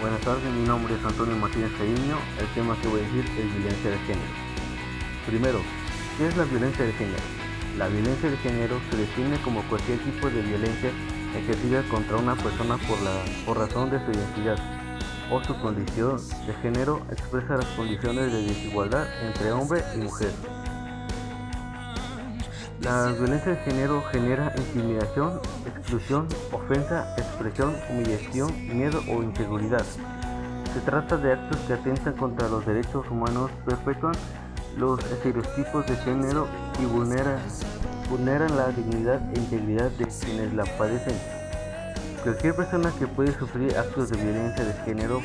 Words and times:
Buenas 0.00 0.20
tardes, 0.20 0.44
mi 0.52 0.64
nombre 0.64 0.94
es 0.94 1.04
Antonio 1.04 1.34
Martínez 1.34 1.72
Cariño. 1.72 2.18
El 2.38 2.46
tema 2.54 2.76
que 2.80 2.86
voy 2.86 3.00
a 3.00 3.02
decir 3.02 3.24
es 3.36 3.52
violencia 3.52 3.90
de 3.90 3.98
género. 3.98 4.32
Primero, 5.26 5.60
¿qué 6.16 6.28
es 6.28 6.36
la 6.36 6.44
violencia 6.44 6.84
de 6.84 6.92
género? 6.92 7.22
La 7.76 7.88
violencia 7.88 8.30
de 8.30 8.36
género 8.36 8.80
se 8.90 8.96
define 8.96 9.36
como 9.42 9.60
cualquier 9.64 9.98
tipo 9.98 10.30
de 10.30 10.40
violencia 10.42 10.92
ejercida 11.36 11.82
contra 11.90 12.16
una 12.16 12.36
persona 12.36 12.76
por, 12.76 13.00
la, 13.02 13.24
por 13.44 13.58
razón 13.58 13.90
de 13.90 13.98
su 14.04 14.12
identidad 14.12 14.58
o 15.32 15.42
su 15.42 15.58
condición 15.58 16.16
de 16.46 16.54
género 16.62 17.04
expresa 17.10 17.56
las 17.56 17.66
condiciones 17.70 18.32
de 18.32 18.42
desigualdad 18.42 19.04
entre 19.26 19.50
hombre 19.50 19.82
y 19.96 19.98
mujer. 19.98 20.30
La 22.82 23.10
violencia 23.10 23.52
de 23.52 23.56
género 23.56 24.04
genera 24.12 24.52
intimidación, 24.56 25.40
exclusión, 25.66 26.28
ofensa, 26.52 27.12
expresión, 27.18 27.74
humillación, 27.90 28.52
miedo 28.68 29.00
o 29.10 29.20
inseguridad. 29.20 29.84
Se 30.72 30.80
trata 30.84 31.16
de 31.16 31.32
actos 31.32 31.58
que 31.66 31.72
atentan 31.72 32.14
contra 32.14 32.48
los 32.48 32.64
derechos 32.64 33.04
humanos, 33.10 33.50
perpetúan 33.66 34.14
los 34.76 35.00
estereotipos 35.06 35.88
de 35.88 35.96
género 35.96 36.46
y 36.80 36.84
vulneran, 36.86 38.56
la 38.56 38.68
dignidad 38.68 39.20
e 39.34 39.40
integridad 39.40 39.90
de 39.90 40.06
quienes 40.06 40.54
la 40.54 40.64
padecen. 40.78 41.16
Cualquier 42.22 42.54
persona 42.54 42.92
que 42.96 43.08
puede 43.08 43.36
sufrir 43.36 43.76
actos 43.76 44.10
de 44.10 44.18
violencia 44.18 44.64
de 44.64 44.72
género, 44.84 45.20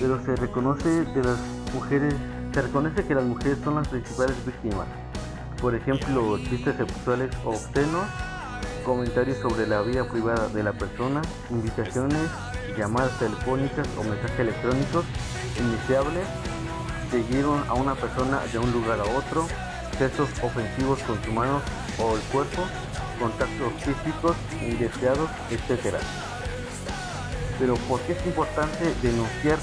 pero 0.00 0.24
se 0.24 0.36
reconoce 0.36 1.04
de 1.04 1.22
las 1.22 1.38
mujeres, 1.74 2.14
se 2.54 2.62
reconoce 2.62 3.04
que 3.04 3.14
las 3.14 3.24
mujeres 3.24 3.58
son 3.62 3.74
las 3.74 3.88
principales 3.88 4.36
víctimas 4.46 4.86
por 5.60 5.74
ejemplo 5.74 6.38
chistes 6.38 6.76
sexuales 6.76 7.30
obscenos, 7.44 8.06
comentarios 8.84 9.38
sobre 9.38 9.66
la 9.66 9.82
vida 9.82 10.08
privada 10.08 10.48
de 10.48 10.62
la 10.62 10.72
persona, 10.72 11.20
invitaciones, 11.50 12.28
llamadas 12.78 13.18
telefónicas 13.18 13.86
o 13.98 14.04
mensajes 14.04 14.40
electrónicos 14.40 15.04
iniciables, 15.58 16.26
seguir 17.10 17.44
a 17.68 17.74
una 17.74 17.94
persona 17.94 18.40
de 18.52 18.58
un 18.58 18.72
lugar 18.72 19.00
a 19.00 19.04
otro, 19.04 19.46
gestos 19.98 20.30
ofensivos 20.42 20.98
con 21.02 21.22
su 21.22 21.32
mano 21.32 21.60
o 21.98 22.16
el 22.16 22.22
cuerpo, 22.32 22.62
contactos 23.18 23.72
físicos 23.84 24.36
indeseados, 24.62 25.28
etc. 25.50 25.96
Pero 27.58 27.74
¿por 27.74 28.00
qué 28.02 28.12
es 28.12 28.26
importante 28.26 28.94
denunciar? 29.02 29.58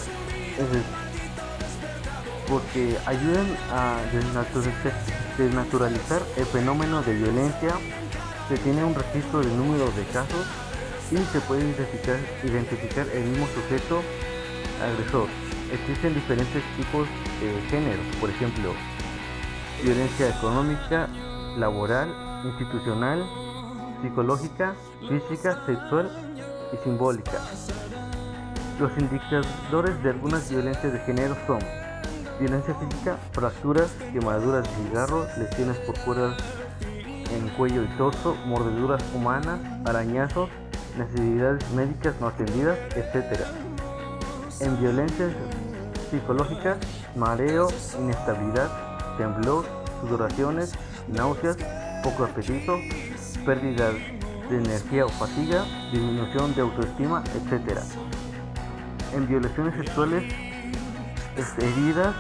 Porque 2.47 2.97
ayudan 3.05 3.47
a 3.71 3.97
desnaturalizar 4.14 5.27
desnaturalizar 5.38 6.21
el 6.35 6.45
fenómeno 6.45 7.02
de 7.02 7.13
violencia, 7.13 7.73
se 8.49 8.57
tiene 8.57 8.83
un 8.83 8.95
registro 8.95 9.39
del 9.39 9.55
número 9.57 9.85
de 9.91 10.03
casos 10.05 10.45
y 11.11 11.17
se 11.17 11.39
puede 11.41 11.63
identificar, 11.63 12.17
identificar 12.43 13.07
el 13.13 13.23
mismo 13.25 13.47
sujeto 13.47 14.02
agresor. 14.81 15.27
Existen 15.71 16.13
diferentes 16.13 16.63
tipos 16.77 17.08
de 17.41 17.61
género, 17.69 18.02
por 18.19 18.30
ejemplo, 18.30 18.73
violencia 19.83 20.30
económica, 20.30 21.08
laboral, 21.58 22.09
institucional, 22.45 23.25
psicológica, 24.02 24.75
física, 25.08 25.65
sexual 25.65 26.09
y 26.73 26.83
simbólica. 26.83 27.41
Los 28.80 28.91
indicadores 28.97 30.02
de 30.03 30.09
algunas 30.09 30.49
violencias 30.49 30.93
de 30.93 30.99
género 30.99 31.35
son 31.47 31.59
Violencia 32.39 32.75
física, 32.75 33.17
fracturas, 33.31 33.89
quemaduras 34.13 34.63
de 34.63 34.89
cigarro, 34.89 35.25
lesiones 35.39 35.77
por 35.77 35.97
cuerdas 36.02 36.38
en 37.31 37.49
cuello 37.49 37.83
y 37.83 37.88
torso, 37.97 38.35
mordeduras 38.45 39.03
humanas, 39.16 39.59
arañazos, 39.85 40.47
necesidades 40.95 41.67
médicas 41.71 42.13
no 42.21 42.27
atendidas, 42.27 42.77
etc. 42.95 43.41
En 44.59 44.80
violencias 44.80 45.33
psicológicas, 46.11 46.77
mareo, 47.15 47.69
inestabilidad, 47.99 48.69
temblor, 49.17 49.65
sudoraciones, 50.02 50.73
náuseas, 51.08 51.58
poco 52.04 52.23
apetito, 52.23 52.77
pérdida 53.45 53.92
de 54.49 54.58
energía 54.58 55.08
o 55.08 55.09
fatiga, 55.09 55.65
disminución 55.92 56.54
de 56.54 56.61
autoestima, 56.61 57.23
etc. 57.33 57.80
En 59.15 59.27
violaciones 59.27 59.73
sexuales, 59.75 60.46
heridas, 61.58 62.15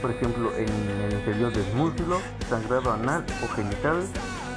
por 0.00 0.10
ejemplo, 0.10 0.52
en 0.56 0.68
el 0.68 1.12
interior 1.12 1.52
del 1.52 1.72
músculo, 1.74 2.20
sangrado 2.48 2.92
anal 2.92 3.24
o 3.42 3.54
genital, 3.54 4.02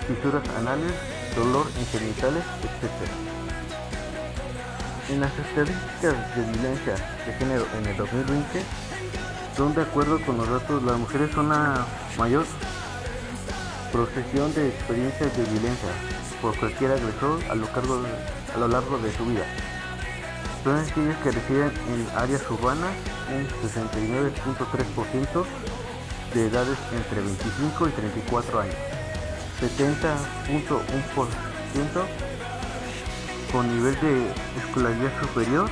fisuras 0.08 0.48
anales, 0.58 0.94
dolor 1.36 1.66
en 1.78 1.86
genitales, 1.88 2.44
etc. 2.64 3.10
En 5.10 5.20
las 5.20 5.32
estadísticas 5.38 6.36
de 6.36 6.52
violencia 6.52 6.96
de 7.26 7.34
género 7.34 7.66
en 7.78 7.86
el 7.88 7.98
2020, 7.98 8.64
son 9.58 9.76
de 9.76 9.82
acuerdo 9.82 10.20
con 10.26 10.38
los 10.38 10.50
datos, 10.50 10.84
las 10.84 10.98
mujeres 10.98 11.32
son 11.32 11.50
la 11.50 11.86
mayor 12.18 12.46
procesión 13.92 14.54
de 14.56 14.70
experiencias 14.70 15.38
de 15.38 15.44
violencia 15.44 15.90
por 16.42 16.58
cualquier 16.58 16.92
agresor 16.92 17.40
a 17.50 17.56
lo, 17.56 17.68
a 17.68 18.58
lo 18.58 18.68
largo 18.68 18.98
de 18.98 19.12
su 19.12 19.26
vida 19.26 19.46
son 20.64 20.78
aquellas 20.78 21.18
que 21.18 21.32
residen 21.32 21.72
en 21.90 22.08
áreas 22.16 22.50
urbanas, 22.50 22.94
un 23.30 23.46
69.3% 23.68 25.46
de 26.34 26.48
edades 26.48 26.78
entre 26.94 27.22
25 27.22 27.88
y 27.88 27.92
34 27.92 28.62
años, 28.62 28.76
70.1% 29.62 32.06
con 33.52 33.76
nivel 33.76 34.00
de 34.02 34.32
escolaridad 34.58 35.12
superior, 35.22 35.70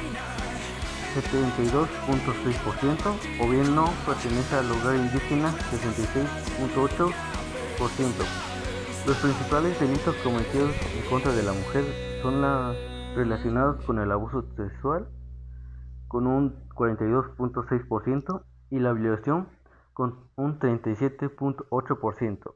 72.6% 1.16 3.16
o 3.40 3.47
bien 3.50 3.73
no 3.75 3.91
pertenece 4.06 4.56
al 4.56 4.72
hogar 4.72 4.96
indígena, 4.96 5.52
66.8%. 5.72 7.13
Los 9.08 9.18
principales 9.18 9.79
delitos 9.79 10.16
cometidos 10.18 10.75
en 10.96 11.02
contra 11.09 11.34
de 11.34 11.41
la 11.44 11.53
mujer 11.53 11.84
son 12.22 12.41
la 12.41 12.75
relacionados 13.16 13.83
con 13.85 13.99
el 13.99 14.11
abuso 14.11 14.44
sexual 14.55 15.07
con 16.07 16.27
un 16.27 16.55
42.6% 16.75 18.44
y 18.69 18.79
la 18.79 18.94
violación 18.94 19.47
con 19.94 20.27
un 20.35 20.59
37.8%. 20.59 22.53